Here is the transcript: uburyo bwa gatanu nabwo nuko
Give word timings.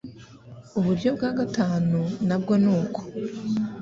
uburyo 0.79 1.09
bwa 1.15 1.29
gatanu 1.39 1.99
nabwo 2.27 2.53
nuko 2.63 2.99